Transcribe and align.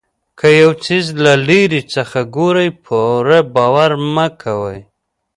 که 0.39 0.47
یو 0.61 0.71
څیز 0.83 1.05
له 1.23 1.33
لرې 1.47 1.81
څخه 1.93 2.19
ګورئ 2.35 2.69
پوره 2.85 3.39
باور 3.53 3.91
مه 4.15 4.27
کوئ. 4.41 4.79